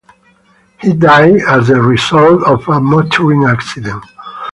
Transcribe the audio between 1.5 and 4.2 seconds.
the result of a motoring accident.